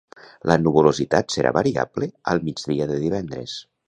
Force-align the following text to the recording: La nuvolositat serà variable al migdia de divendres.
La 0.51 0.55
nuvolositat 0.61 1.35
serà 1.35 1.51
variable 1.57 2.07
al 2.31 2.41
migdia 2.47 2.89
de 2.93 2.97
divendres. 3.05 3.55